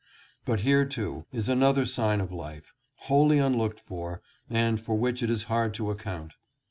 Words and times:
But 0.45 0.61
here, 0.61 0.83
too, 0.83 1.27
is 1.31 1.47
another 1.47 1.85
sign 1.85 2.21
of 2.21 2.31
life, 2.31 2.73
wholly 3.01 3.37
unlooked 3.37 3.81
for, 3.81 4.23
and 4.49 4.81
for 4.81 4.97
which 4.97 5.21
it 5.21 5.29
is 5.29 5.43
hard 5.43 5.75
to 5.75 5.91
account. 5.91 6.33